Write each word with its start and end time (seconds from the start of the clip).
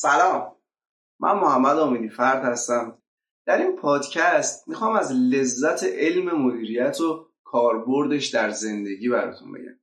سلام. 0.00 0.56
من 1.20 1.32
محمد 1.32 1.78
امیدی 1.78 2.08
فرد 2.08 2.44
هستم. 2.44 2.98
در 3.46 3.58
این 3.58 3.76
پادکست 3.76 4.68
می‌خوام 4.68 4.96
از 4.96 5.12
لذت 5.12 5.84
علم 5.84 6.42
مدیریت 6.42 7.00
و 7.00 7.26
کاربردش 7.44 8.26
در 8.26 8.50
زندگی 8.50 9.08
براتون 9.08 9.52
بگم. 9.52 9.78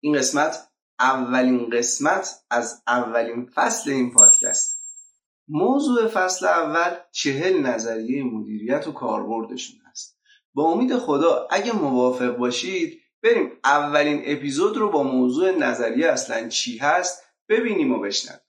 این 0.00 0.14
قسمت 0.18 0.68
اولین 0.98 1.70
قسمت 1.70 2.28
از 2.50 2.82
اولین 2.86 3.50
فصل 3.54 3.90
این 3.90 4.10
پادکست. 4.10 4.80
موضوع 5.48 6.08
فصل 6.08 6.46
اول 6.46 6.96
چهل 7.12 7.60
نظریه 7.60 8.24
مدیریت 8.24 8.86
و 8.86 8.92
کاربردشون 8.92 9.76
هست. 9.90 10.18
با 10.54 10.64
امید 10.64 10.96
خدا 10.96 11.48
اگه 11.50 11.72
موافق 11.72 12.36
باشید 12.36 13.00
بریم 13.22 13.52
اولین 13.64 14.22
اپیزود 14.24 14.76
رو 14.76 14.90
با 14.90 15.02
موضوع 15.02 15.50
نظریه 15.50 16.08
اصلا 16.08 16.48
چی 16.48 16.78
هست 16.78 17.22
ببینیم 17.48 17.92
و 17.92 18.00
بشنویم. 18.00 18.45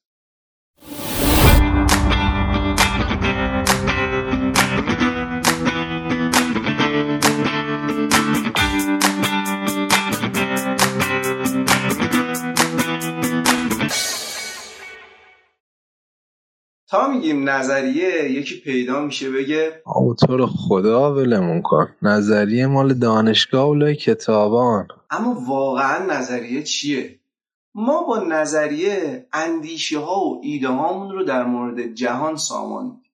تا 16.90 17.08
میگیم 17.08 17.50
نظریه 17.50 18.32
یکی 18.32 18.60
پیدا 18.60 19.02
میشه 19.02 19.32
بگه 19.32 19.82
آقا 19.86 20.48
خدا 20.48 21.16
ولمون 21.16 21.62
کن. 21.62 21.96
نظریه 22.02 22.68
مال 22.68 22.94
دانشگاه 22.94 23.70
و 23.70 23.94
کتابان. 23.94 24.88
اما 25.10 25.44
واقعا 25.48 26.06
نظریه 26.06 26.64
چیه؟ 26.64 27.20
ما 27.76 28.04
با 28.04 28.18
نظریه 28.18 29.28
اندیشه 29.34 30.00
ها 30.00 30.20
و 30.20 30.42
ایده 30.44 30.68
هامون 30.68 31.12
رو 31.12 31.24
در 31.24 31.44
مورد 31.44 31.94
جهان 31.94 32.36
سامان 32.36 32.86
میدیم 32.86 33.12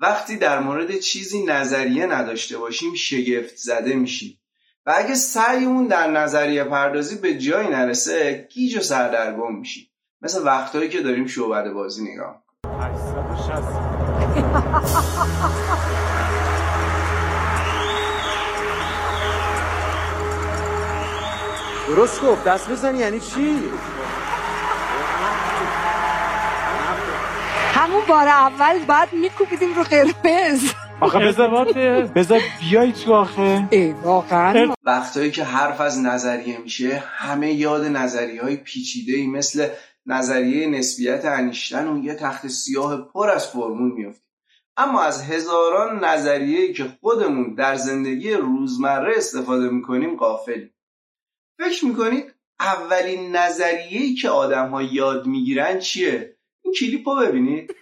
وقتی 0.00 0.36
در 0.36 0.60
مورد 0.60 0.98
چیزی 0.98 1.44
نظریه 1.44 2.06
نداشته 2.06 2.58
باشیم 2.58 2.94
شگفت 2.94 3.56
زده 3.56 3.94
میشیم. 3.94 4.40
و 4.86 4.94
اگه 4.96 5.14
سعیمون 5.14 5.86
در 5.86 6.10
نظریه 6.10 6.64
پردازی 6.64 7.18
به 7.18 7.34
جایی 7.38 7.68
نرسه 7.68 8.48
گیج 8.52 8.76
و 8.76 8.80
سردرگم 8.80 9.54
میشیم. 9.54 9.86
مثل 10.22 10.44
وقتهایی 10.44 10.88
که 10.88 11.00
داریم 11.00 11.26
شعبده 11.26 11.72
بازی 11.72 12.12
نگاه 12.12 12.49
درست 21.88 22.22
گفت. 22.22 22.44
دست 22.44 22.70
بزنی 22.70 22.98
یعنی 22.98 23.20
چی؟ 23.20 23.58
همون 27.74 28.02
بار 28.08 28.28
اول 28.28 28.84
بعد 28.86 29.12
میکوبیدیم 29.12 29.74
رو 29.74 29.82
قرمز. 29.82 30.72
آخه 31.00 31.18
بذار 31.18 31.64
بذار 32.14 32.40
بیای 32.60 32.92
تو 32.92 33.14
آخه. 33.14 33.66
ای 33.70 33.92
واقعا. 33.92 34.74
وقتایی 34.84 35.30
که 35.30 35.44
حرف 35.44 35.80
از 35.80 36.00
نظریه 36.00 36.58
میشه 36.58 37.02
همه 37.06 37.52
یاد 37.52 37.84
نظریه 37.84 38.42
های 38.42 38.56
پیچیده 38.56 39.12
ای 39.12 39.26
مثل 39.26 39.68
نظریه 40.10 40.66
نسبیت 40.66 41.24
انیشتن 41.24 41.88
و 41.88 42.04
یه 42.04 42.14
تخت 42.14 42.46
سیاه 42.46 43.12
پر 43.12 43.30
از 43.30 43.46
فرمول 43.46 43.92
میفته 43.92 44.24
اما 44.76 45.02
از 45.02 45.22
هزاران 45.22 46.04
نظریه‌ای 46.04 46.72
که 46.72 46.84
خودمون 47.00 47.54
در 47.54 47.76
زندگی 47.76 48.32
روزمره 48.32 49.12
استفاده 49.16 49.68
می‌کنیم 49.68 50.16
قافلیم 50.16 50.74
فکر 51.58 51.84
می‌کنید 51.84 52.34
اولین 52.60 53.36
نظریه‌ای 53.36 54.14
که 54.14 54.28
آدم 54.28 54.68
ها 54.68 54.82
یاد 54.82 55.26
می‌گیرن 55.26 55.78
چیه؟ 55.78 56.36
این 56.64 56.74
کلیپ 56.74 57.08
رو 57.08 57.16
ببینید. 57.26 57.74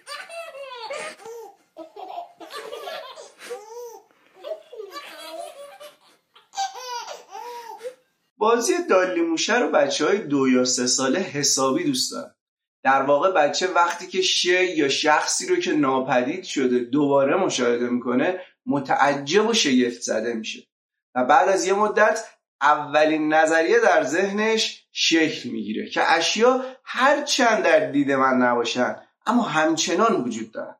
بازی 8.39 8.73
دالی 8.89 9.21
موشه 9.21 9.59
رو 9.59 9.71
بچه 9.71 10.05
های 10.05 10.17
دو 10.17 10.47
یا 10.47 10.65
سه 10.65 10.87
ساله 10.87 11.19
حسابی 11.19 11.83
دوست 11.83 12.11
دارن. 12.11 12.35
در 12.83 13.01
واقع 13.01 13.31
بچه 13.31 13.67
وقتی 13.67 14.07
که 14.07 14.21
شی 14.21 14.65
یا 14.65 14.89
شخصی 14.89 15.47
رو 15.47 15.55
که 15.55 15.73
ناپدید 15.73 16.43
شده 16.43 16.79
دوباره 16.79 17.35
مشاهده 17.35 17.89
می‌کنه 17.89 18.39
متعجب 18.65 19.47
و 19.47 19.53
شگفت 19.53 20.01
زده 20.01 20.33
میشه. 20.33 20.67
و 21.15 21.23
بعد 21.25 21.49
از 21.49 21.67
یه 21.67 21.73
مدت 21.73 22.25
اولین 22.61 23.33
نظریه 23.33 23.79
در 23.79 24.03
ذهنش 24.03 24.87
شکل 24.91 25.49
می‌گیره 25.49 25.89
که 25.89 26.11
اشیا 26.11 26.65
هرچند 26.83 27.63
در 27.63 27.91
دید 27.91 28.11
من 28.11 28.37
نباشن 28.37 28.95
اما 29.25 29.41
همچنان 29.41 30.23
وجود 30.23 30.51
دارن. 30.51 30.75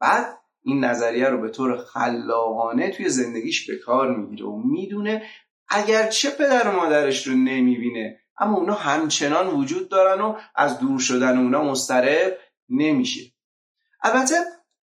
بعد 0.00 0.38
این 0.62 0.84
نظریه 0.84 1.28
رو 1.28 1.40
به 1.40 1.48
طور 1.48 1.76
خلاقانه 1.76 2.90
توی 2.90 3.08
زندگیش 3.08 3.70
به 3.70 3.76
کار 3.76 4.16
می‌گیره 4.16 4.46
و 4.46 4.56
می‌دونه 4.56 5.22
اگر 5.68 6.08
چه 6.08 6.30
پدر 6.30 6.68
و 6.68 6.72
مادرش 6.72 7.26
رو 7.26 7.34
نمی‌بینه 7.34 8.20
اما 8.38 8.56
اونا 8.56 8.74
همچنان 8.74 9.46
وجود 9.46 9.88
دارن 9.88 10.20
و 10.20 10.36
از 10.54 10.78
دور 10.78 11.00
شدن 11.00 11.38
اونا 11.38 11.64
مسترب 11.64 12.38
نمیشه. 12.68 13.20
البته 14.02 14.34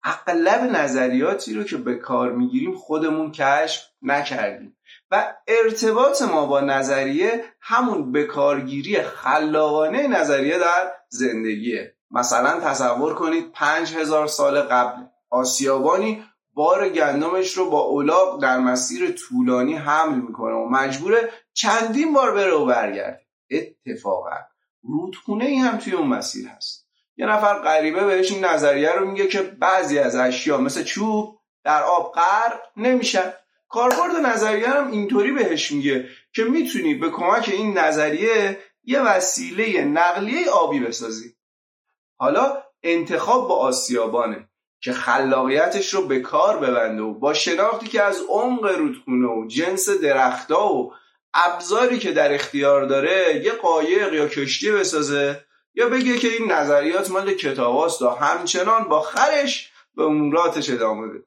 اغلب 0.03 0.62
نظریاتی 0.62 1.53
رو 1.53 1.63
که 1.63 1.78
به 1.78 1.96
کار 1.96 2.31
می‌گیریم 2.31 2.75
خودمون 2.75 3.31
کشف 3.31 3.84
نکردیم 4.02 4.78
و 5.12 5.34
ارتباط 5.47 6.22
ما 6.22 6.46
با 6.46 6.59
نظریه 6.59 7.44
همون 7.62 8.12
بکارگیری 8.12 9.01
خلاقانه 9.01 10.07
نظریه 10.07 10.59
در 10.59 10.91
زندگیه. 11.09 11.96
مثلا 12.12 12.59
تصور 12.59 13.16
کنید 13.16 13.51
پنج 13.51 13.96
هزار 13.96 14.28
سال 14.28 14.62
قبل 14.62 15.01
آسیابانی 15.30 16.25
بار 16.59 16.90
گندمش 16.90 17.52
رو 17.58 17.70
با 17.70 17.80
اولاق 17.80 18.42
در 18.42 18.59
مسیر 18.59 19.12
طولانی 19.12 19.74
حمل 19.74 20.16
می‌کنه 20.16 20.56
و 20.56 20.70
مجبوره 20.70 21.30
چندین 21.53 22.14
بار 22.14 22.34
بره 22.34 22.53
و 22.53 22.66
برگرده. 22.66 23.22
اتفاقا 23.52 24.38
رودخونه 24.81 25.46
ای 25.46 25.56
هم 25.56 25.78
توی 25.78 25.94
اون 25.94 26.08
مسیر 26.08 26.48
هست. 26.48 26.88
یه 27.18 27.25
نفر 27.25 27.59
غریبه 27.59 28.06
بهش 28.06 28.31
این 28.31 28.46
نظریه 28.46 28.92
رو 28.92 29.12
میگه 29.12 29.28
که 29.28 29.42
بعضی 29.42 30.00
از 30.00 30.16
اشیا 30.16 30.58
مثل 30.58 30.84
چوب 30.84 31.40
در 31.64 31.84
آب 31.84 32.14
غرق 32.14 32.62
نمیشن. 32.78 33.34
کاربرد 33.69 34.16
نظریه 34.25 34.69
هم 34.69 34.92
اینطوری 34.92 35.31
بهش 35.31 35.72
میگه 35.72 36.09
که 36.34 36.44
می‌تونی 36.44 36.96
به 36.96 37.09
کمک 37.09 37.50
این 37.50 37.78
نظریه 37.78 38.59
یه 38.84 39.02
وسیله 39.02 39.86
نقلیه 39.86 40.50
آبی 40.50 40.80
بسازی. 40.80 41.36
حالا 42.16 42.64
انتخاب 42.84 43.48
با 43.48 43.56
آسیابانه. 43.56 44.49
که 44.81 44.94
خلاقیتش 44.94 45.94
رو 45.94 46.07
به 46.07 46.19
کار 46.19 46.59
ببنده 46.59 47.01
و 47.01 47.13
با 47.13 47.34
شناختی 47.34 47.88
که 47.88 48.03
از 48.03 48.22
عمق 48.29 48.66
رودخونه 48.66 49.28
و 49.28 49.47
جنس 49.47 49.90
درختها 49.90 50.73
و 50.73 50.94
ابزاری 51.34 52.00
که 52.00 52.12
در 52.12 52.34
اختیار 52.34 52.85
داره 52.85 53.41
یه 53.45 53.51
قایق 53.51 54.13
یا 54.13 54.28
کشتی 54.28 54.72
بسازه 54.72 55.45
یا 55.75 55.89
بگه 55.89 56.18
که 56.18 56.28
این 56.28 56.51
نظریات 56.51 57.12
مال 57.12 57.34
کتاباست 57.34 58.01
و 58.01 58.09
همچنان 58.09 58.84
با 58.84 59.01
خرش 59.01 59.72
به 59.95 60.03
اموراتش 60.03 60.69
ادامه 60.69 61.07
بده. 61.07 61.25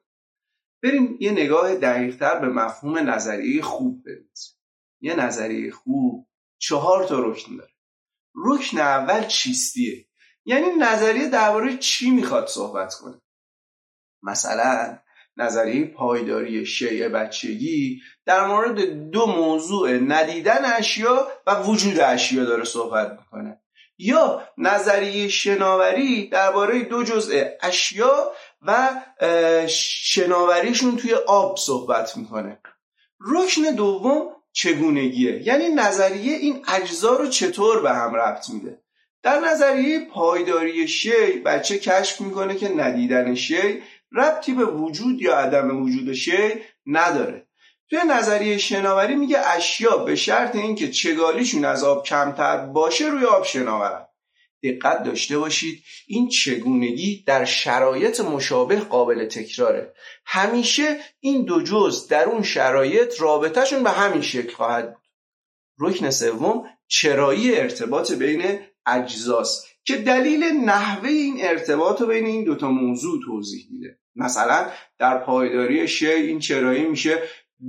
بریم 0.83 1.17
یه 1.19 1.31
نگاه 1.31 1.75
دقیقتر 1.75 2.39
به 2.39 2.47
مفهوم 2.47 2.97
نظریه 3.09 3.61
خوب 3.61 4.03
بدیم 4.05 4.31
یه 5.01 5.15
نظریه 5.15 5.71
خوب 5.71 6.27
چهار 6.57 7.05
تا 7.07 7.19
رکن 7.19 7.55
داره. 7.57 7.71
رکن 8.35 8.77
اول 8.77 9.27
چیستیه؟ 9.27 10.05
یعنی 10.45 10.67
نظریه 10.79 11.29
درباره 11.29 11.77
چی 11.77 12.11
می‌خواد 12.11 12.47
صحبت 12.47 12.93
کنه؟ 12.93 13.21
مثلا 14.23 14.97
نظریه 15.37 15.85
پایداری 15.85 16.65
شیع 16.65 17.07
بچگی 17.07 18.01
در 18.25 18.47
مورد 18.47 19.09
دو 19.11 19.25
موضوع 19.25 19.91
ندیدن 19.91 20.65
اشیا 20.65 21.27
و 21.47 21.55
وجود 21.63 21.99
اشیا 21.99 22.45
داره 22.45 22.63
صحبت 22.63 23.11
می‌کنه. 23.11 23.59
یا 23.97 24.47
نظریه 24.57 25.27
شناوری 25.27 26.27
درباره 26.27 26.83
دو 26.83 27.03
جزء 27.03 27.43
اشیا 27.61 28.31
و 28.61 28.89
شناوریشون 29.67 30.97
توی 30.97 31.13
آب 31.13 31.57
صحبت 31.57 32.17
می‌کنه. 32.17 32.59
رکن 33.19 33.75
دوم 33.75 34.29
چگونگیه؟ 34.51 35.47
یعنی 35.47 35.69
نظریه 35.69 36.37
این 36.37 36.65
اجزا 36.67 37.15
رو 37.15 37.27
چطور 37.27 37.81
به 37.81 37.89
هم 37.91 38.15
ربط 38.15 38.49
میده؟ 38.49 38.79
در 39.23 39.39
نظریه 39.39 40.05
پایداری 40.05 40.87
شی 40.87 41.31
بچه 41.45 41.79
کشف 41.79 42.21
می‌کنه 42.21 42.55
که 42.55 42.69
ندیدن 42.69 43.35
شی 43.35 43.81
ربطی 44.13 44.53
به 44.53 44.65
وجود 44.65 45.21
یا 45.21 45.37
عدم 45.37 45.83
وجود 45.83 46.13
شی 46.13 46.53
نداره. 46.85 47.47
توی 47.89 47.99
نظریه 48.09 48.57
شناوری 48.57 49.15
میگه 49.15 49.39
اشیا 49.47 49.97
به 49.97 50.15
شرط 50.15 50.55
اینکه 50.55 50.91
چگالیشون 50.91 51.65
از 51.65 51.83
آب 51.83 52.05
کمتر 52.05 52.57
باشه 52.57 53.07
روی 53.07 53.25
آب 53.25 53.43
شناورن. 53.43 54.07
دقت 54.63 55.03
داشته 55.03 55.37
باشید 55.37 55.83
این 56.07 56.29
چگونگی 56.29 57.23
در 57.27 57.45
شرایط 57.45 58.19
مشابه 58.19 58.79
قابل 58.79 59.27
تکراره. 59.27 59.93
همیشه 60.25 60.99
این 61.19 61.45
دو 61.45 61.61
جز 61.61 62.07
در 62.07 62.23
اون 62.23 62.43
شرایط 62.43 63.21
رابطهشون 63.21 63.83
به 63.83 63.89
همین 63.89 64.21
شکل 64.21 64.53
خواهد 64.53 64.93
بود. 64.93 65.03
رکن 65.79 66.09
سوم 66.09 66.63
چرایی 66.87 67.55
ارتباط 67.55 68.11
بین 68.11 68.59
اجزاست. 68.85 69.72
که 69.85 69.97
دلیل 69.97 70.43
نحوه 70.43 71.09
این 71.09 71.35
ارتباط 71.39 72.01
رو 72.01 72.07
بین 72.07 72.25
این 72.25 72.43
دوتا 72.43 72.69
موضوع 72.69 73.19
توضیح 73.25 73.65
میده. 73.71 73.99
مثلا 74.15 74.65
در 74.99 75.17
پایداری 75.17 75.87
شی 75.87 76.07
این 76.07 76.39
چرایی 76.39 76.85
میشه 76.85 77.19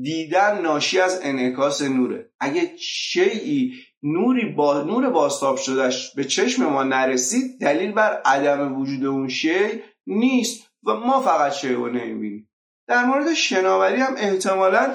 دیدن 0.03 0.63
ناشی 0.63 1.01
از 1.01 1.21
انعکاس 1.23 1.83
نوره. 1.83 2.31
اگه 2.41 2.71
شیعی 2.79 3.73
نوری 4.03 4.45
با 4.45 4.83
نور 4.83 5.11
باستاب 5.11 5.57
شدهش 5.57 6.15
به 6.17 6.25
چشم 6.25 6.65
ما 6.65 6.83
نرسید 6.83 7.61
دلیل 7.61 7.93
بر 7.93 8.21
عدم 8.25 8.81
وجود 8.81 9.05
اون 9.05 9.29
شی 9.29 9.83
نیست 10.07 10.67
و 10.87 10.95
ما 10.95 11.21
فقط 11.21 11.53
شی 11.53 11.69
رو 11.69 11.89
نمی‌بینیم. 11.89 12.51
در 12.89 13.05
مورد 13.05 13.35
شناوری 13.35 13.97
هم 13.97 14.15
احتمالا 14.17 14.95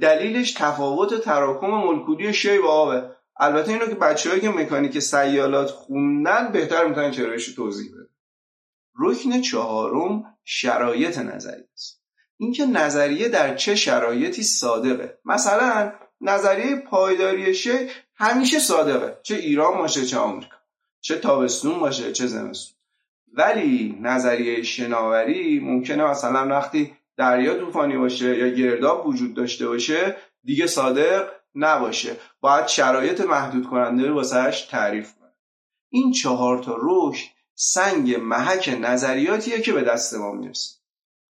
دلیلش 0.00 0.52
تفاوت 0.52 1.14
تراکم 1.14 1.66
مولکولی 1.66 2.32
شی 2.32 2.58
و 2.58 2.66
آبه 2.66 3.10
البته 3.38 3.72
اینو 3.72 3.86
که 3.86 3.94
بچه‌هایی 3.94 4.40
که 4.40 4.48
مکانیک 4.48 4.98
سیالات 4.98 5.70
خوندن 5.70 6.52
بهتر 6.52 6.86
می‌تونن 6.86 7.10
چرایش 7.10 7.54
توضیح 7.54 7.90
بده 7.92 8.08
رکن 8.98 9.40
چهارم 9.40 10.24
شرایط 10.44 11.18
نظریه 11.18 11.68
است. 11.74 12.02
اینکه 12.36 12.66
نظریه 12.66 13.28
در 13.28 13.56
چه 13.56 13.74
شرایطی 13.74 14.42
صادقه. 14.42 15.18
مثلا 15.24 15.92
نظریه 16.20 16.76
پایداری 16.76 17.54
شی 17.54 17.88
همیشه 18.14 18.58
صادقه. 18.58 19.18
چه 19.22 19.34
ایران 19.34 19.78
باشه 19.78 20.04
چه 20.04 20.18
آمریکا. 20.18 20.56
چه 21.00 21.16
تابستون 21.16 21.78
باشه 21.78 22.12
چه 22.12 22.26
زمستون. 22.26 22.76
ولی 23.32 23.98
نظریه 24.00 24.62
شناوری 24.62 25.60
ممکنه 25.60 26.04
مثلا 26.04 26.48
وقتی 26.48 26.96
دریا 27.16 27.58
طوفانی 27.58 27.96
باشه 27.96 28.38
یا 28.38 28.48
گرداب 28.48 29.06
وجود 29.06 29.34
داشته 29.34 29.68
باشه 29.68 30.16
دیگه 30.44 30.66
صادق 30.66 31.28
نباشه. 31.56 32.16
باید 32.40 32.66
شرایط 32.66 33.20
محدود 33.20 33.66
کننده 33.66 34.08
رو 34.08 34.14
واسهش 34.14 34.62
تعریف 34.62 35.14
کنه 35.14 35.32
این 35.90 36.12
چهار 36.12 36.62
تا 36.62 36.76
رشد 36.78 37.26
سنگ 37.54 38.16
محک 38.20 38.78
نظریاتیه 38.80 39.60
که 39.60 39.72
به 39.72 39.82
دست 39.82 40.14
ما 40.14 40.32
می‌رسه. 40.32 40.76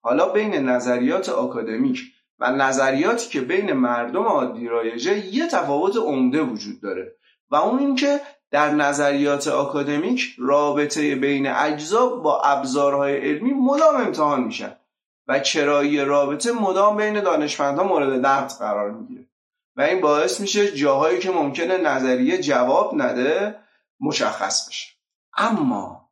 حالا 0.03 0.29
بین 0.29 0.55
نظریات 0.55 1.29
آکادمیک 1.29 2.01
و 2.39 2.53
نظریاتی 2.53 3.29
که 3.29 3.41
بین 3.41 3.73
مردم 3.73 4.23
عادی 4.23 4.69
رایجه 4.69 5.35
یه 5.35 5.47
تفاوت 5.47 5.97
عمده 5.97 6.43
وجود 6.43 6.81
داره 6.81 7.17
و 7.51 7.57
اون 7.57 7.79
اینکه 7.79 8.21
در 8.51 8.71
نظریات 8.71 9.49
آکادمیک 9.49 10.35
رابطه 10.39 11.15
بین 11.15 11.47
اجزا 11.47 12.07
با 12.07 12.43
ابزارهای 12.43 13.17
علمی 13.17 13.53
مدام 13.53 13.97
امتحان 13.97 14.45
میشن 14.45 14.77
و 15.29 15.39
چرایی 15.39 16.05
رابطه 16.05 16.53
مدام 16.53 16.97
بین 16.97 17.21
دانشمندان 17.21 17.87
مورد 17.87 18.27
نقد 18.27 18.53
قرار 18.59 18.91
می‌گیره. 18.91 19.26
و 19.77 19.81
این 19.81 20.01
باعث 20.01 20.41
میشه 20.41 20.77
جاهایی 20.77 21.19
که 21.19 21.31
ممکنه 21.31 21.77
نظریه 21.77 22.39
جواب 22.39 22.95
نده 22.95 23.59
مشخص 24.01 24.69
بشه. 24.69 24.97
اما 25.37 26.11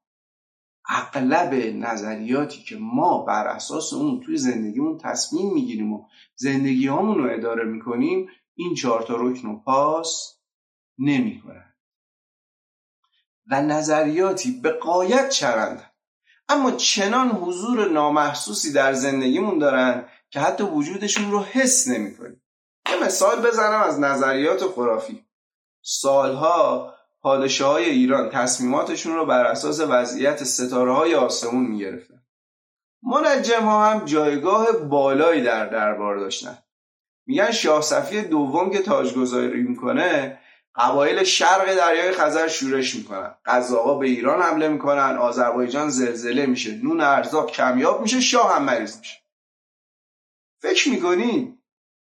اغلب 0.89 1.55
نظریاتی 1.55 2.63
که 2.63 2.77
ما 2.81 3.25
بر 3.25 3.47
اساس 3.47 3.93
اون 3.93 4.21
توی 4.21 4.37
زندگیمون 4.37 4.99
تصمیم 4.99 5.55
می‌گیریم 5.55 5.93
و 5.93 6.07
زندگی 6.35 6.87
رو 6.87 7.31
اداره 7.33 7.65
می‌کنیم 7.65 8.29
این 8.55 8.75
چهار 8.75 9.03
تا 9.03 9.17
رکن 9.17 9.49
و 9.49 9.59
پاس 9.61 10.39
نمی‌کنن. 10.99 11.75
و 13.51 13.63
نظریاتی 13.63 14.61
به 14.63 14.71
قایت 14.71 15.29
چرندن 15.29 15.91
اما 16.49 16.71
چنان 16.71 17.29
حضور 17.29 17.93
نامحسوسی 17.93 18.73
در 18.73 18.93
زندگیمون 18.93 19.59
دارن 19.59 20.09
که 20.31 20.41
حتی 20.41 20.65
وجودشون 20.65 21.31
رو 21.31 21.41
حس 21.41 21.89
نمی‌کنیم. 21.89 22.44
یه 22.91 23.05
مثال 23.05 23.47
بزنم 23.47 23.83
از 23.83 24.01
نظریات 24.01 24.65
خرافی. 24.65 25.25
سالها 25.83 26.95
پادشاه 27.21 27.73
های 27.73 27.85
ایران 27.85 28.31
تصمیماتشون 28.31 29.15
رو 29.15 29.27
بر 29.27 29.45
اساس 29.45 29.81
وضعیت 29.81 30.45
ستاره 30.45 30.93
های 30.93 31.15
آسمون 31.15 31.67
می‌گرفتن. 31.67 32.23
منجم 33.03 33.63
ها 33.63 33.87
هم 33.87 34.05
جایگاه 34.05 34.73
بالایی 34.73 35.43
در 35.43 35.67
دربار 35.67 36.17
داشتن. 36.17 36.59
میگن 37.27 37.51
شاه 37.51 37.83
صفی 37.83 38.23
دوم 38.23 38.71
که 38.71 38.79
تاجگذاری 38.79 39.63
می‌کنه 39.63 40.41
قبایل 40.75 41.25
شرق 41.25 41.75
دریای 41.75 42.13
خزر 42.13 42.49
شورش 42.49 42.95
می‌کنن. 42.95 43.35
قزاقا 43.45 43.95
به 43.95 44.07
ایران 44.07 44.43
حمله 44.43 44.69
می‌کنن 44.69 45.17
آذربایجان 45.17 45.89
زلزله 45.89 46.47
میشه 46.47 46.75
نون 46.83 47.01
ارزاق 47.01 47.51
کمیاب 47.51 48.03
میشه 48.03 48.21
شاه 48.21 48.57
هم 48.57 48.63
مریض 48.65 48.99
میشه. 48.99 49.17
فکر 50.63 50.89
می‌کنین 50.89 51.59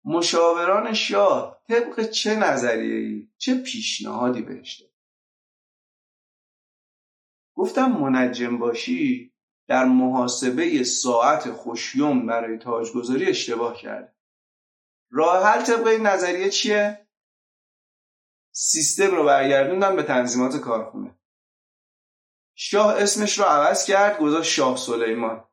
مشاوران 0.05 0.93
شاه 0.93 1.61
طبق 1.67 2.09
چه 2.09 2.35
نظریه‌ای؟ 2.35 3.29
چه 3.37 3.55
پیشنهادی 3.55 4.41
بهش 4.41 4.83
گفتم 7.55 7.91
منجم 7.91 8.57
باشی 8.57 9.33
در 9.67 9.85
محاسبه 9.85 10.83
ساعت 10.83 11.51
خوشیوم 11.51 12.27
برای 12.27 12.57
تاجگذاری 12.57 13.25
اشتباه 13.25 13.77
کرد 13.77 14.15
راه 15.09 15.45
حل 15.45 15.63
طبق 15.63 15.87
این 15.87 16.07
نظریه 16.07 16.49
چیه؟ 16.49 17.07
سیستم 18.51 19.15
رو 19.15 19.23
برگردوندن 19.25 19.95
به 19.95 20.03
تنظیمات 20.03 20.57
کارخونه. 20.57 21.19
شاه 22.55 23.01
اسمش 23.01 23.39
رو 23.39 23.45
عوض 23.45 23.85
کرد 23.85 24.19
گذاشت 24.19 24.51
شاه 24.51 24.77
سلیمان. 24.77 25.47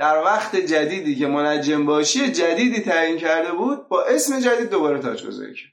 در 0.00 0.22
وقت 0.22 0.56
جدیدی 0.56 1.16
که 1.16 1.26
منجم 1.26 1.86
باشی 1.86 2.32
جدیدی 2.32 2.80
تعیین 2.80 3.18
کرده 3.18 3.52
بود 3.52 3.88
با 3.88 4.04
اسم 4.04 4.40
جدید 4.40 4.70
دوباره 4.70 4.98
تاجگذاری 4.98 5.54
کرد. 5.54 5.72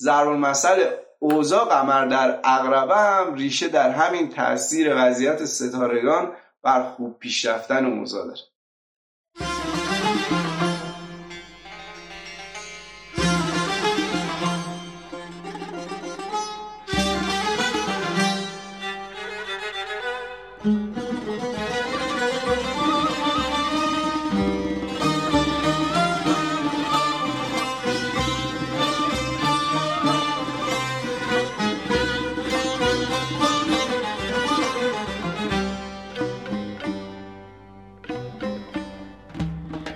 ضرب 0.00 0.28
المثل 0.28 0.90
اوضاع 1.18 1.68
قمر 1.68 2.06
در 2.06 2.40
اقربه 2.44 2.96
هم 2.96 3.34
ریشه 3.34 3.68
در 3.68 3.90
همین 3.90 4.28
تاثیر 4.28 4.92
وضعیت 4.96 5.44
ستارگان 5.44 6.32
بر 6.62 6.82
خوب 6.82 7.18
پیشرفتن 7.18 7.86
اوضاع 7.86 8.26
داره 8.26 8.40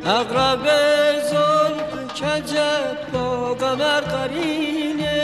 اقرب 0.06 0.66
زلف 1.30 2.12
کجت 2.12 3.11
با 3.12 3.54
قمر 3.54 4.00
قرینه. 4.00 5.23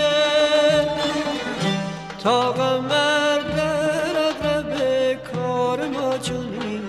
تا 2.22 2.52
قمر 2.52 3.38
در 3.38 4.28
اقرب 4.28 5.14
کار 5.32 5.88
ما 5.88 6.18
چنینه. 6.18 6.82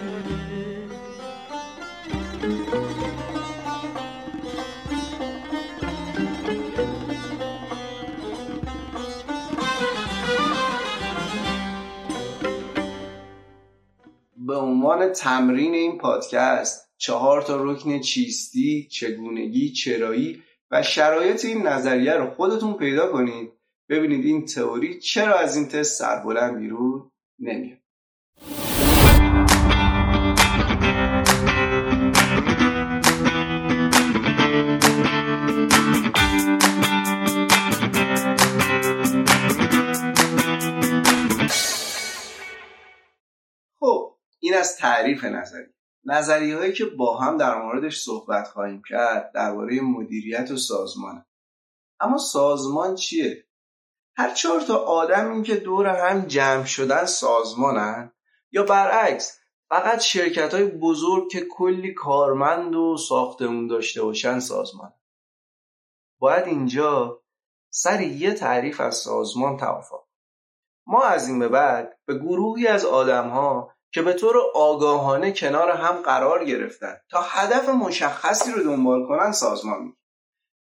به 14.38 14.56
عنوان 14.56 15.10
تمرین 15.14 15.74
این 15.74 15.98
پادکست 15.98 16.89
چهار 17.02 17.42
تا 17.42 17.64
رکن 17.64 18.00
چیستی، 18.00 18.88
چگونگی، 18.92 19.72
چرایی 19.72 20.44
و 20.72 20.84
شرایط 20.84 21.46
این 21.46 21.68
نظریه 21.68 22.14
رو 22.14 22.30
خودتون 22.30 22.74
پیدا 22.74 23.12
کنید. 23.12 23.52
ببینید 23.90 24.26
این 24.26 24.46
تئوری 24.46 25.00
چرا 25.00 25.40
از 25.40 25.56
این 25.56 25.68
تست 25.68 26.00
سربلند 26.00 26.60
بیرون 26.60 27.12
نمیاد. 27.40 27.80
خب 43.80 44.18
این 44.40 44.54
از 44.54 44.78
تعریف 44.78 45.24
نظری 45.24 45.79
نظریه 46.06 46.58
هایی 46.58 46.74
که 46.74 46.86
با 46.86 47.18
هم 47.18 47.38
در 47.38 47.62
موردش 47.62 48.02
صحبت 48.02 48.48
خواهیم 48.48 48.82
کرد 48.90 49.32
درباره 49.36 49.82
مدیریت 49.82 50.52
و 50.52 50.58
سازمان. 50.58 51.26
اما 52.00 52.18
سازمان 52.18 52.96
چیه؟ 52.96 53.46
هر 54.18 54.34
چهار 54.34 54.62
تا 54.62 54.78
آدمی 54.78 55.44
که 55.44 55.56
دور 55.56 55.88
هم 55.88 56.26
جمع 56.26 56.66
شدن 56.66 57.06
سازمانن؟ 57.06 58.12
یا 58.52 58.64
برعکس 58.64 59.40
فقط 59.70 60.00
شرکت 60.00 60.54
های 60.54 60.66
بزرگ 60.66 61.30
که 61.32 61.46
کلی 61.46 61.94
کارمند 61.94 62.76
و 62.76 62.98
ساختمون 62.98 63.68
داشته 63.68 64.02
باشن 64.02 64.40
سازمان 64.40 64.94
باید 66.20 66.46
اینجا 66.46 67.22
سر 67.70 68.02
یه 68.02 68.34
تعریف 68.34 68.80
از 68.80 68.96
سازمان 68.96 69.58
توافق 69.58 70.04
ما 70.88 71.04
از 71.04 71.28
این 71.28 71.40
به 71.40 71.48
بعد 71.48 72.00
به 72.06 72.20
گروهی 72.20 72.68
از 72.68 72.86
آدمها 72.86 73.76
که 73.92 74.02
به 74.02 74.14
طور 74.14 74.36
آگاهانه 74.56 75.32
کنار 75.32 75.72
هم 75.72 75.96
قرار 75.96 76.46
گرفتن 76.46 76.98
تا 77.10 77.22
هدف 77.22 77.70
مشخصی 77.70 78.52
رو 78.52 78.64
دنبال 78.64 79.08
کنن 79.08 79.32
سازمان 79.32 79.80
میگیم 79.80 80.00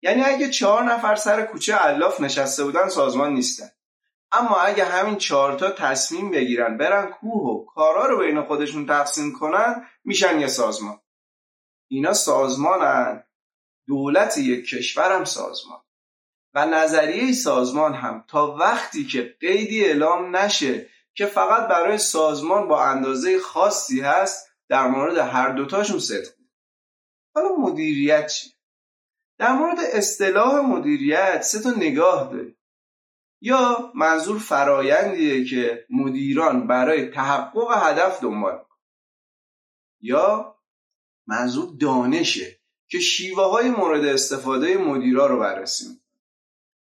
یعنی 0.02 0.22
اگه 0.22 0.50
چهار 0.50 0.82
نفر 0.82 1.14
سر 1.14 1.42
کوچه 1.42 1.74
علاف 1.74 2.20
نشسته 2.20 2.64
بودن 2.64 2.88
سازمان 2.88 3.32
نیستن. 3.32 3.70
اما 4.32 4.56
اگه 4.56 4.84
همین 4.84 5.16
چهارتا 5.16 5.70
تصمیم 5.70 6.30
بگیرن 6.30 6.78
برن 6.78 7.10
کوه 7.10 7.50
و 7.50 7.64
کارا 7.64 8.06
رو 8.06 8.18
بین 8.18 8.42
خودشون 8.42 8.86
تقسیم 8.86 9.32
کنن 9.32 9.86
میشن 10.04 10.40
یه 10.40 10.46
سازمان. 10.46 11.00
اینا 11.88 12.12
سازمانن. 12.12 13.24
دولت 13.86 14.38
یک 14.38 14.68
کشور 14.68 15.12
هم 15.12 15.24
سازمان. 15.24 15.80
و 16.54 16.66
نظریه 16.66 17.32
سازمان 17.32 17.94
هم 17.94 18.24
تا 18.28 18.56
وقتی 18.56 19.06
که 19.06 19.36
قیدی 19.40 19.84
اعلام 19.84 20.36
نشه 20.36 20.86
که 21.20 21.26
فقط 21.26 21.68
برای 21.68 21.98
سازمان 21.98 22.68
با 22.68 22.84
اندازه 22.84 23.40
خاصی 23.40 24.00
هست 24.00 24.48
در 24.68 24.88
مورد 24.88 25.16
هر 25.16 25.52
دوتاشون 25.52 25.98
صدق 25.98 26.28
حالا 27.34 27.48
مدیریت 27.58 28.26
چی؟ 28.26 28.50
در 29.38 29.52
مورد 29.52 29.78
اصطلاح 29.92 30.60
مدیریت 30.60 31.42
سه 31.42 31.60
تا 31.60 31.70
نگاه 31.70 32.32
داریم. 32.32 32.56
یا 33.40 33.92
منظور 33.94 34.38
فرایندیه 34.38 35.44
که 35.44 35.86
مدیران 35.90 36.66
برای 36.66 37.10
تحقق 37.10 37.86
هدف 37.86 38.22
دنبال 38.22 38.64
یا 40.00 40.58
منظور 41.26 41.76
دانشه 41.80 42.60
که 42.90 42.98
شیوه 42.98 43.42
های 43.50 43.70
مورد 43.70 44.04
استفاده 44.04 44.76
مدیرا 44.76 45.26
رو 45.26 45.38
بررسی 45.38 46.00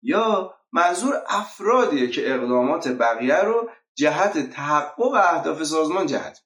یا 0.02 0.56
منظور 0.72 1.24
افرادیه 1.28 2.10
که 2.10 2.34
اقدامات 2.34 2.88
بقیه 2.88 3.42
رو 3.42 3.70
جهت 3.96 4.50
تحقق 4.50 5.14
اهداف 5.14 5.64
سازمان 5.64 6.06
جهت. 6.06 6.42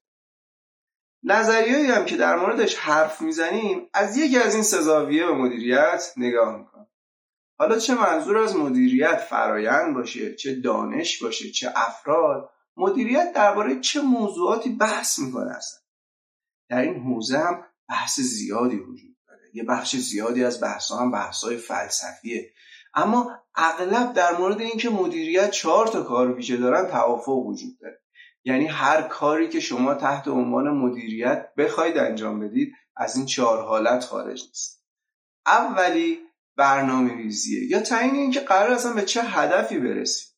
نظریهایی 1.24 1.86
هم 1.86 2.06
که 2.06 2.18
در 2.18 2.36
موردش 2.36 2.76
حرف 2.76 3.22
می‌زنیم 3.22 3.90
از 3.94 4.18
یکی 4.18 4.38
از 4.38 4.54
این 4.54 4.64
سزاویه 4.64 5.26
به 5.26 5.32
مدیریت 5.32 6.14
نگاه 6.18 6.58
می‌کنم. 6.58 6.88
حالا 7.60 7.80
چه 7.80 7.96
منظور 7.96 8.38
از 8.38 8.56
مدیریت 8.56 9.18
فرایند 9.18 9.94
باشه 9.94 10.36
چه 10.36 10.56
دانش 10.56 11.24
باشه 11.24 11.52
چه 11.52 11.72
افراد؟ 11.76 12.50
مدیریت 12.78 13.34
درباره 13.34 13.80
چه 13.80 14.02
موضوعاتی 14.02 14.70
بحث 14.70 15.20
می‌کنه 15.20 15.52
اصلا؟ 15.52 15.80
در 16.70 16.82
این 16.82 17.04
حوزه 17.04 17.40
هم 17.40 17.66
بحث 17.90 18.20
زیادی 18.20 18.78
وجود 18.78 19.18
داره. 19.28 19.42
یه 19.54 19.64
بخش 19.64 19.96
زیادی 19.96 20.44
از 20.44 20.62
بحث 20.64 20.92
هم 20.92 21.12
بحث 21.12 21.44
های 21.44 21.58
فلسفیه. 21.58 22.54
اما 22.94 23.40
اغلب 23.60 24.14
در 24.14 24.38
مورد 24.38 24.62
اینکه 24.62 24.90
مدیریت 24.90 25.52
چهار 25.52 25.88
تا 25.88 26.04
کار 26.04 26.32
ویژه 26.32 26.58
دارن 26.58 26.92
توافق 26.92 27.38
وجود 27.38 27.80
داره. 27.82 28.02
یعنی 28.44 28.68
هر 28.68 29.02
کاری 29.02 29.50
که 29.50 29.60
شما 29.60 29.94
تحت 29.94 30.28
عنوان 30.28 30.70
مدیریت 30.70 31.50
بخواید 31.58 31.98
انجام 31.98 32.40
بدید 32.40 32.74
از 32.96 33.16
این 33.16 33.26
چهار 33.26 33.62
حالت 33.62 34.04
خارج 34.04 34.44
نیست. 34.48 34.84
اولی 35.46 36.20
برنامه 36.58 37.14
ریزیه 37.14 37.72
یا 37.72 37.80
تعیین 37.80 38.16
اینکه 38.16 38.40
قرار 38.40 38.72
اصلا 38.72 38.94
به 38.94 39.02
چه 39.02 39.22
هدفی 39.22 39.80
برسید 39.80 40.30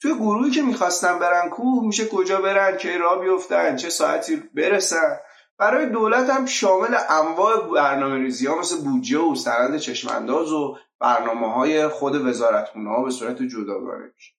توی 0.00 0.14
گروهی 0.14 0.50
که 0.50 0.62
می‌خواستن 0.62 1.18
برن 1.18 1.50
کوه 1.50 1.86
میشه 1.86 2.08
کجا 2.08 2.40
برن 2.40 2.76
که 2.76 2.98
را 2.98 3.18
بیفتن 3.18 3.76
چه 3.76 3.90
ساعتی 3.90 4.36
برسن. 4.36 5.16
برای 5.58 5.86
دولت 5.86 6.30
هم 6.30 6.46
شامل 6.46 6.96
انواع 7.08 7.70
برنامه 7.74 8.18
ریزی 8.18 8.46
ها 8.46 8.58
مثل 8.58 8.84
بودجه 8.84 9.18
و 9.18 9.34
سند 9.34 9.76
چشمانداز 9.76 10.52
و 10.52 10.76
برنامه 11.00 11.52
های 11.52 11.88
خود 11.88 12.14
وزارتخونه 12.14 12.90
ها 12.90 13.04
به 13.04 13.10
صورت 13.10 13.42
جداگانه 13.42 14.12
میشه 14.14 14.32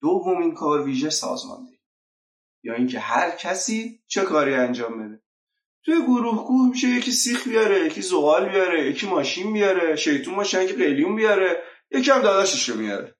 دومین 0.00 0.54
کار 0.54 0.82
ویژه 0.82 1.10
سازماندهی. 1.10 1.80
یا 2.62 2.74
اینکه 2.74 2.98
هر 2.98 3.30
کسی 3.30 4.02
چه 4.06 4.22
کاری 4.22 4.54
انجام 4.54 4.98
بده. 4.98 5.22
توی 5.84 6.02
گروه 6.02 6.46
کوه 6.46 6.68
میشه 6.68 6.88
یکی 6.88 7.12
سیخ 7.12 7.48
بیاره 7.48 7.86
یکی 7.86 8.02
زغال 8.02 8.48
بیاره 8.48 8.86
یکی 8.86 9.06
ماشین 9.06 9.52
بیاره 9.52 9.96
شیطون 9.96 10.44
که 10.44 10.58
قلیون 10.58 11.16
بیاره 11.16 11.62
یکی 11.90 12.10
هم 12.10 12.22
داداشش 12.22 12.68
رو 12.68 12.76
میاره 12.76 13.16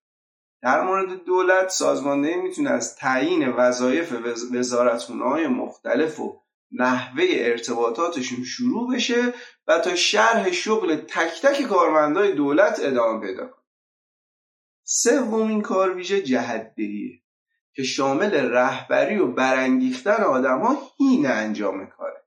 در 0.62 0.82
مورد 0.82 1.24
دولت 1.24 1.68
سازماندهی 1.68 2.36
می‌تونه 2.36 2.70
از 2.70 2.96
تعیین 2.96 3.48
وظایف 3.48 4.12
وزارتخونه 4.52 5.24
های 5.24 5.46
مختلف 5.46 6.20
و 6.20 6.40
نحوه 6.72 7.24
ارتباطاتشون 7.28 8.44
شروع 8.44 8.94
بشه 8.94 9.34
و 9.66 9.78
تا 9.78 9.94
شرح 9.94 10.50
شغل 10.50 10.96
تک 10.96 11.42
تک 11.42 11.62
کارمندای 11.62 12.32
دولت 12.32 12.80
ادامه 12.82 13.26
پیدا 13.26 13.46
کنه. 13.46 13.64
سومین 14.84 15.62
کار 15.62 15.94
ویژه 15.94 16.22
جهدهیه 16.22 17.22
که 17.74 17.82
شامل 17.82 18.34
رهبری 18.34 19.18
و 19.18 19.26
برانگیختن 19.26 20.22
آدم 20.22 20.58
ها 20.58 20.78
هین 20.98 21.26
انجام 21.26 21.86
کاره. 21.86 22.24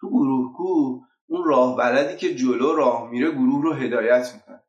تو 0.00 0.08
گروه 0.08 0.56
کو 0.56 1.00
اون 1.26 1.44
راه 1.48 1.76
بلدی 1.76 2.16
که 2.16 2.34
جلو 2.34 2.76
راه 2.76 3.10
میره 3.10 3.30
گروه 3.30 3.62
رو 3.62 3.72
هدایت 3.72 4.34
می‌کنه. 4.34 4.62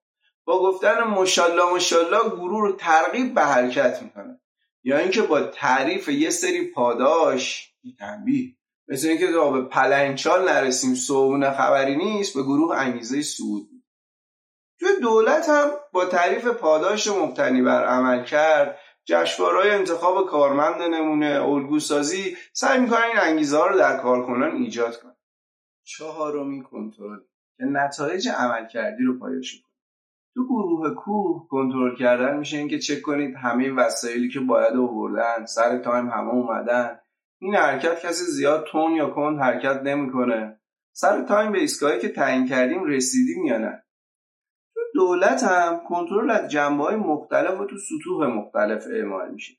با 0.45 0.61
گفتن 0.61 1.03
مشالله 1.03 1.73
مشالله 1.73 2.29
گروه 2.29 2.61
رو 2.61 2.71
ترغیب 2.71 3.33
به 3.33 3.41
حرکت 3.41 4.01
می‌کنه. 4.01 4.41
یا 4.83 4.97
اینکه 4.97 5.21
با 5.21 5.41
تعریف 5.41 6.09
یه 6.09 6.29
سری 6.29 6.71
پاداش 6.71 7.68
تنبیه. 7.99 8.55
مثل 8.87 9.07
اینکه 9.07 9.31
تا 9.31 9.51
به 9.51 9.61
پلنگچال 9.61 10.49
نرسیم 10.49 10.95
صبحونه 10.95 11.51
خبری 11.51 11.97
نیست 11.97 12.35
به 12.35 12.43
گروه 12.43 12.77
انگیزه 12.77 13.21
سود. 13.21 13.69
توی 14.79 14.89
دولت 15.01 15.49
هم 15.49 15.69
با 15.93 16.05
تعریف 16.05 16.47
پاداش 16.47 17.07
مبتنی 17.07 17.61
بر 17.61 17.85
عمل 17.85 18.23
کرد 18.23 18.77
جشنواره‌های 19.05 19.71
انتخاب 19.71 20.25
کارمند 20.25 20.81
نمونه 20.81 21.41
الگوسازی 21.43 22.37
سعی 22.53 22.79
می‌کنن 22.79 23.01
این 23.01 23.19
انگیزه 23.19 23.57
ها 23.57 23.67
رو 23.67 23.77
در 23.77 23.97
کارکنان 23.97 24.55
ایجاد 24.55 24.99
کنن. 24.99 25.15
چهارمین 25.83 26.63
کنترل 26.63 27.19
که 27.57 27.65
نتایج 27.65 28.29
عمل 28.29 28.67
کردی 28.67 29.03
رو 29.03 29.19
پایش 29.19 29.61
کنه 29.61 29.73
تو 30.33 30.45
گروه 30.47 30.93
کوه 30.93 31.47
کنترل 31.49 31.95
کردن 31.95 32.37
میشه 32.37 32.57
اینکه 32.57 32.79
چک 32.79 33.01
کنید 33.01 33.35
همه 33.35 33.71
وسایلی 33.71 34.29
که 34.29 34.39
باید 34.39 34.73
آوردن 34.73 35.45
سر 35.45 35.77
تایم 35.77 36.09
همه 36.09 36.29
اومدن. 36.29 36.99
حین 37.41 37.55
حرکت 37.55 38.05
کسی 38.05 38.25
زیاد 38.25 38.65
تند 38.71 38.91
یا 38.91 39.09
کند 39.09 39.39
حرکت 39.39 39.81
نمی‌کنه. 39.83 40.59
سر 40.91 41.21
تایم 41.21 41.51
به 41.51 41.59
ایستگاهی 41.59 41.99
که 41.99 42.09
تعیین 42.09 42.47
کردیم 42.47 42.83
رسیدیم 42.83 43.45
یا 43.45 43.57
نه؟ 43.57 43.83
تو 44.73 44.81
دولت 44.93 45.43
هم 45.43 45.81
کنترل 45.87 46.29
از 46.29 46.51
جنبه 46.51 46.83
های 46.83 46.95
مختلف 46.95 47.59
و 47.59 47.65
تو 47.65 47.75
سطوح 47.77 48.27
مختلف 48.27 48.83
اعمال 48.93 49.31
میشه. 49.31 49.53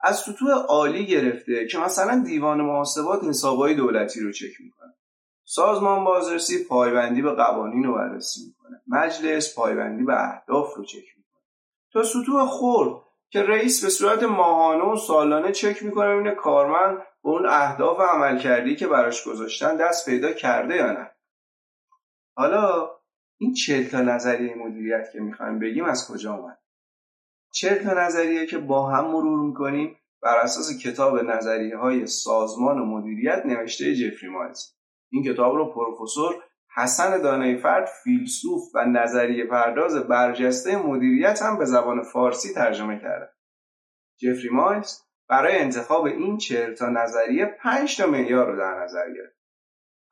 از 0.00 0.18
سطوح 0.18 0.50
عالی 0.68 1.06
گرفته 1.06 1.66
که 1.66 1.78
مثلا 1.78 2.22
دیوان 2.26 2.60
محاسبات 2.60 3.24
حسابهای 3.24 3.74
دولتی 3.74 4.20
رو 4.20 4.32
چک 4.32 4.60
می‌کنه. 4.60 4.94
سازمان 5.44 6.04
بازرسی 6.04 6.64
پایبندی 6.64 7.22
به 7.22 7.32
قوانین 7.32 7.84
رو 7.84 7.94
بررسی 7.94 8.40
می‌کنه. 8.46 8.82
مجلس 8.86 9.54
پایبندی 9.54 10.04
به 10.04 10.24
اهداف 10.28 10.74
رو 10.76 10.84
چک 10.84 11.04
می‌کنه. 11.16 11.42
تا 11.92 12.02
سطوح 12.02 12.46
خورد 12.46 13.05
که 13.36 13.42
رئیس 13.42 13.84
به 13.84 13.90
صورت 13.90 14.22
ماهانه 14.22 14.84
و 14.84 14.96
سالانه 14.96 15.52
چک 15.52 15.82
می‌کنه 15.82 16.14
ببینه 16.14 16.34
کارمند 16.34 16.98
به 16.98 17.28
اون 17.28 17.46
اهداف 17.46 18.00
عمل 18.00 18.38
کردی 18.38 18.76
که 18.76 18.86
براش 18.86 19.24
گذاشتن 19.24 19.76
دست 19.76 20.08
پیدا 20.08 20.32
کرده 20.32 20.76
یا 20.76 20.92
نه. 20.92 21.10
حالا 22.36 22.90
این 23.40 23.54
چهل 23.54 23.84
تا 23.84 24.00
نظریه 24.00 24.54
مدیریت 24.54 25.12
که 25.12 25.20
می‌خوایم 25.20 25.58
بگیم 25.58 25.84
از 25.84 26.08
کجا 26.10 26.34
اومد؟ 26.34 26.58
چهل 27.52 27.84
تا 27.84 27.94
نظریه 27.94 28.46
که 28.46 28.58
با 28.58 28.90
هم 28.90 29.04
مرور 29.04 29.46
می‌کنیم 29.46 29.96
بر 30.22 30.38
اساس 30.38 30.78
کتاب 30.78 31.18
نظریه 31.18 31.76
های 31.76 32.06
سازمان 32.06 32.78
و 32.78 32.84
مدیریت 32.84 33.42
نوشته 33.46 33.94
جفری 33.94 34.28
مایلز 34.28 34.74
این 35.12 35.24
کتاب 35.24 35.54
رو 35.54 35.72
پروفسور 35.72 36.44
حسن 36.76 37.22
دانه 37.22 37.56
فرد 37.56 37.88
فیلسوف 38.04 38.62
و 38.74 38.84
نظریه 38.84 39.46
پرداز 39.46 39.96
برجسته 39.96 40.76
مدیریت 40.76 41.42
هم 41.42 41.58
به 41.58 41.64
زبان 41.64 42.02
فارسی 42.02 42.54
ترجمه 42.54 43.00
کرده. 43.00 43.28
جفری 44.20 44.48
مایلز 44.48 45.00
برای 45.28 45.58
انتخاب 45.58 46.04
این 46.04 46.36
چهل 46.36 46.74
تا 46.74 46.88
نظریه 46.88 47.56
پنج 47.62 47.96
تا 47.96 48.06
معیار 48.06 48.46
رو 48.46 48.58
در 48.58 48.84
نظر 48.84 49.06
گرفت. 49.14 49.36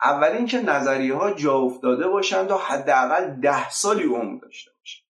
اول 0.02 0.28
اینکه 0.28 0.62
نظریه 0.62 1.14
ها 1.14 1.30
جا 1.30 1.54
افتاده 1.54 2.08
باشند 2.08 2.50
و 2.50 2.56
حداقل 2.56 3.40
ده 3.40 3.70
سالی 3.70 4.04
عمر 4.04 4.40
داشته 4.40 4.70
باشند. 4.78 5.04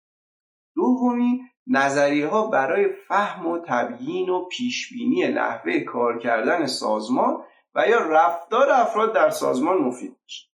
دومی 0.77 1.41
نظریه 1.67 2.29
ها 2.29 2.47
برای 2.47 2.89
فهم 3.09 3.47
و 3.47 3.65
تبیین 3.69 4.29
و 4.29 4.49
پیشبینی 4.49 5.29
نحوه 5.29 5.81
کار 5.81 6.19
کردن 6.19 6.67
سازمان 6.67 7.45
و 7.75 7.89
یا 7.89 7.99
رفتار 7.99 8.71
افراد 8.71 9.15
در 9.15 9.31
سازمان 9.31 9.79
مفید 9.79 10.17
باشند. 10.21 10.54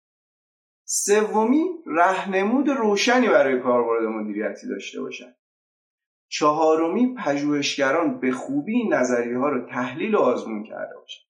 سومی 0.91 1.65
رهنمود 1.87 2.69
روشنی 2.69 3.29
برای 3.29 3.61
کاربرد 3.61 4.03
مدیریتی 4.03 4.69
داشته 4.69 5.01
باشند 5.01 5.37
چهارمی 6.29 7.15
پژوهشگران 7.15 8.21
به 8.21 8.33
خوبی 8.33 8.89
نظریه 8.89 9.39
ها 9.39 9.49
رو 9.49 9.67
تحلیل 9.67 10.15
و 10.15 10.19
آزمون 10.19 10.65
کرده 10.65 10.95
باشند 10.95 11.27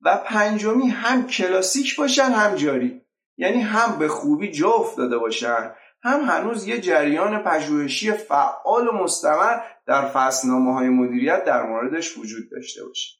و 0.00 0.16
پنجمی 0.16 0.88
هم 0.88 1.26
کلاسیک 1.26 1.96
باشن 1.96 2.30
هم 2.30 2.54
جاری. 2.54 3.02
یعنی 3.36 3.60
هم 3.60 3.98
به 3.98 4.08
خوبی 4.08 4.50
جا 4.50 4.70
افتاده 4.70 5.18
باشن 5.18 5.74
هم 6.02 6.20
هنوز 6.20 6.66
یه 6.66 6.80
جریان 6.80 7.42
پژوهشی 7.42 8.12
فعال 8.12 8.88
و 8.88 8.92
مستمر 8.92 9.60
در 9.86 10.08
فصلنامه 10.08 10.74
های 10.74 10.88
مدیریت 10.88 11.44
در 11.44 11.66
موردش 11.66 12.18
وجود 12.18 12.50
داشته 12.50 12.84
باشه. 12.84 13.18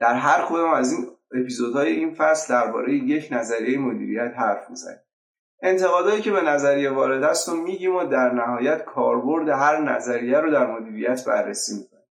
در 0.00 0.14
هر 0.14 0.46
کدام 0.46 0.74
از 0.74 0.92
این 0.92 1.15
اپیزودهای 1.32 1.92
این 1.92 2.14
فصل 2.14 2.54
درباره 2.54 2.94
یک 2.94 3.28
نظریه 3.30 3.78
مدیریت 3.78 4.32
حرف 4.36 4.70
می‌زنیم. 4.70 5.00
انتقادهایی 5.62 6.22
که 6.22 6.30
به 6.30 6.42
نظریه 6.42 6.90
وارد 6.90 7.22
است 7.22 7.48
و 7.48 7.56
میگیم 7.56 7.96
و 7.96 8.04
در 8.04 8.30
نهایت 8.30 8.84
کاربرد 8.84 9.48
هر 9.48 9.80
نظریه 9.80 10.38
رو 10.38 10.50
در 10.50 10.66
مدیریت 10.66 11.24
بررسی 11.26 11.78
می‌کنیم. 11.78 12.04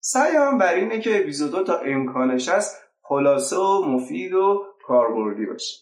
سعی 0.00 0.36
هم 0.36 0.58
بر 0.58 0.74
اینه 0.74 1.00
که 1.00 1.20
اپیزودها 1.20 1.62
تا 1.62 1.78
امکانش 1.78 2.48
هست 2.48 2.76
خلاصه 3.02 3.56
و 3.56 3.84
مفید 3.84 4.34
و 4.34 4.64
کاربردی 4.86 5.46
باشه. 5.46 5.76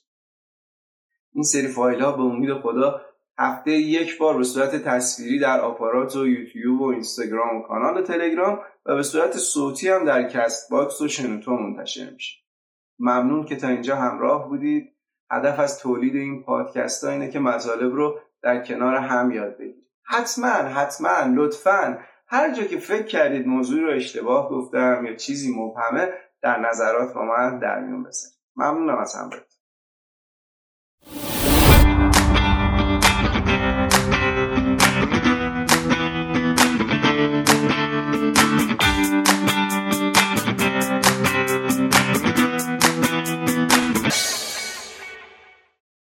این 1.32 1.44
سری 1.44 1.68
فایل 1.68 2.00
ها 2.00 2.12
به 2.12 2.22
امید 2.22 2.54
خدا 2.54 3.00
هفته 3.38 3.70
یک 3.70 4.18
بار 4.18 4.36
به 4.36 4.44
صورت 4.44 4.76
تصویری 4.76 5.38
در 5.38 5.60
آپارات 5.60 6.16
و 6.16 6.26
یوتیوب 6.26 6.80
و 6.80 6.84
اینستاگرام 6.84 7.56
و 7.56 7.62
کانال 7.62 8.02
تلگرام 8.02 8.60
و 8.86 8.94
به 8.94 9.02
صورت 9.02 9.36
صوتی 9.36 9.88
هم 9.88 10.04
در 10.04 10.28
Castbox 10.28 11.00
و 11.00 11.08
شنوتو 11.08 11.52
منتشر 11.52 12.10
میشه. 12.10 12.45
ممنون 12.98 13.44
که 13.44 13.56
تا 13.56 13.68
اینجا 13.68 13.96
همراه 13.96 14.48
بودید. 14.48 14.92
هدف 15.30 15.60
از 15.60 15.78
تولید 15.78 16.16
این 16.16 16.42
پادکست 16.42 17.04
ها 17.04 17.10
اینه 17.10 17.30
که 17.30 17.38
مطالب 17.38 17.94
رو 17.94 18.18
در 18.42 18.64
کنار 18.64 18.94
هم 18.94 19.30
یاد 19.30 19.58
بگیرید. 19.58 19.86
حتما 20.04 20.48
حتما 20.48 21.10
لطفا. 21.34 21.98
هر 22.28 22.54
جا 22.54 22.64
که 22.64 22.78
فکر 22.78 23.06
کردید 23.06 23.46
موضوع 23.46 23.80
رو 23.80 23.96
اشتباه 23.96 24.50
گفتم 24.50 25.06
یا 25.06 25.14
چیزی 25.14 25.54
مبهمه 25.56 26.12
در 26.42 26.60
نظرات 26.60 27.14
با 27.14 27.24
من 27.24 27.58
در 27.58 27.80
میون 27.80 28.02
بذارید. 28.02 28.36
ممنونم 28.56 28.98
از 28.98 29.14
همراهیتون. 29.14 29.45